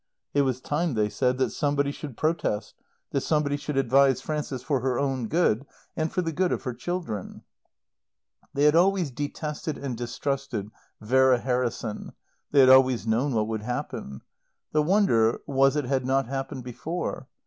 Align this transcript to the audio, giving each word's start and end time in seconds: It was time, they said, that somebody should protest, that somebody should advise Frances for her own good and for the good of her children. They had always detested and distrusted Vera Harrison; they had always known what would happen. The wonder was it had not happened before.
It 0.33 0.41
was 0.41 0.61
time, 0.61 0.95
they 0.95 1.09
said, 1.09 1.37
that 1.37 1.51
somebody 1.51 1.91
should 1.91 2.17
protest, 2.17 2.73
that 3.11 3.21
somebody 3.21 3.55
should 3.55 3.77
advise 3.77 4.19
Frances 4.19 4.63
for 4.63 4.79
her 4.79 4.97
own 4.97 5.27
good 5.27 5.63
and 5.95 6.11
for 6.11 6.23
the 6.23 6.31
good 6.31 6.51
of 6.51 6.63
her 6.63 6.73
children. 6.73 7.43
They 8.51 8.63
had 8.63 8.73
always 8.75 9.11
detested 9.11 9.77
and 9.77 9.95
distrusted 9.95 10.71
Vera 11.01 11.37
Harrison; 11.37 12.13
they 12.49 12.61
had 12.61 12.69
always 12.69 13.05
known 13.05 13.33
what 13.35 13.47
would 13.47 13.61
happen. 13.61 14.21
The 14.71 14.81
wonder 14.81 15.39
was 15.45 15.75
it 15.75 15.85
had 15.85 16.03
not 16.03 16.25
happened 16.25 16.63
before. 16.63 17.27